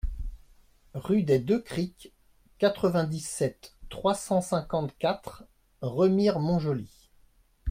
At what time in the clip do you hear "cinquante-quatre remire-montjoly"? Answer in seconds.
4.41-6.89